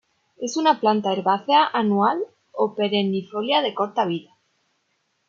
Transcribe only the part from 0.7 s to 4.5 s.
planta herbácea anual o perennifolia de corta vida.